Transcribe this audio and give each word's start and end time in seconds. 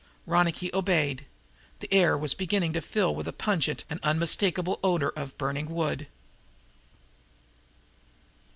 Ronicky 0.25 0.73
obeyed; 0.73 1.27
the 1.79 1.87
air 1.93 2.17
was 2.17 2.33
beginning 2.33 2.73
to 2.73 2.81
fill 2.81 3.13
with 3.13 3.27
the 3.27 3.31
pungent 3.31 3.83
and 3.87 3.99
unmistakable 4.01 4.79
odor 4.83 5.09
of 5.09 5.37
burning 5.37 5.69
wood! 5.69 6.07